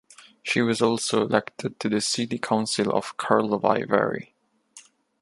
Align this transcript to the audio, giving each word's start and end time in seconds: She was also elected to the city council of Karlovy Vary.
She 0.41 0.63
was 0.63 0.81
also 0.81 1.21
elected 1.27 1.79
to 1.79 1.87
the 1.87 2.01
city 2.01 2.39
council 2.39 2.91
of 2.91 3.17
Karlovy 3.17 3.87
Vary. 3.87 4.33